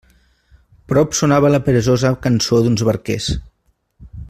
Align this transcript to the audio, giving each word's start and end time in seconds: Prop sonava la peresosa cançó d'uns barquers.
Prop 0.93 1.13
sonava 1.17 1.51
la 1.57 1.59
peresosa 1.67 2.13
cançó 2.25 2.63
d'uns 2.69 2.85
barquers. 2.91 3.29